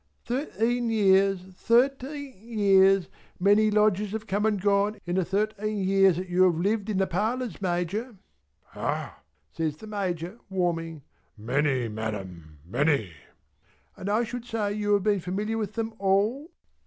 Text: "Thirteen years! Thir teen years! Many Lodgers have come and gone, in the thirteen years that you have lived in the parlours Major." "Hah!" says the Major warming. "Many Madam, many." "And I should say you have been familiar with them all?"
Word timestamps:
"Thirteen 0.25 0.89
years! 0.89 1.39
Thir 1.53 1.87
teen 1.87 2.57
years! 2.57 3.07
Many 3.39 3.69
Lodgers 3.69 4.13
have 4.13 4.25
come 4.25 4.47
and 4.47 4.59
gone, 4.59 4.97
in 5.05 5.13
the 5.15 5.23
thirteen 5.23 5.77
years 5.83 6.17
that 6.17 6.27
you 6.27 6.41
have 6.41 6.55
lived 6.57 6.89
in 6.89 6.97
the 6.97 7.05
parlours 7.05 7.61
Major." 7.61 8.17
"Hah!" 8.63 9.19
says 9.51 9.77
the 9.77 9.85
Major 9.85 10.39
warming. 10.49 11.03
"Many 11.37 11.87
Madam, 11.87 12.57
many." 12.65 13.13
"And 13.95 14.09
I 14.09 14.23
should 14.23 14.45
say 14.45 14.73
you 14.73 14.95
have 14.95 15.03
been 15.03 15.19
familiar 15.19 15.59
with 15.59 15.73
them 15.73 15.93
all?" 15.99 16.49